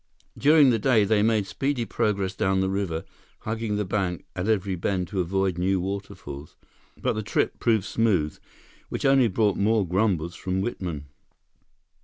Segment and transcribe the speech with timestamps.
[0.35, 3.05] During the day, they made speedy progress down the river,
[3.41, 6.55] hugging the bank at every bend to avoid new waterfalls.
[6.99, 8.39] But the trip proved smooth,
[8.89, 11.05] which only brought more grumbles from Whitman.